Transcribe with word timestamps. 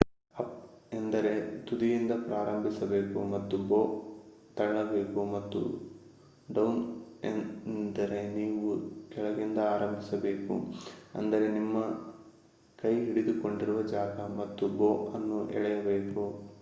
up 0.35 0.53
ಎಂದರೆ 0.93 1.31
ನೀವು 1.33 1.67
ತುದಿಯಿಂದ 1.67 2.13
ಪ್ರಾರಂಭಿಸಬೇಕು 2.27 3.19
ಮತ್ತು 3.25 3.57
ಬೋ 3.67 3.81
ಅನ್ನು 3.95 4.55
ತಳ್ಳಬೇಕು 4.57 5.21
ಹಾಗೂ 5.27 5.61
ಡೌನ್ 6.49 6.81
ಎಂದರೆ 7.23 8.21
ನೀವು 8.35 8.69
ಕೆಳಗಿಂದ 9.09 9.59
ಆರಂಭಿಸಬೇಕು 9.73 10.55
ಅಂದರೆ 11.15 11.47
ನಿಮ್ಮ 11.49 11.77
ಕೈ 12.79 12.93
ಹಿಡಿದುಕೊಂದಿರುವ 13.05 13.79
ಜಾಗ 13.89 14.19
ಮತ್ತು 14.33 14.65
ಬೋ 14.77 14.91
ಅನ್ನು 15.13 15.39
ಎಳೆಯಬೇಕು 15.51 16.23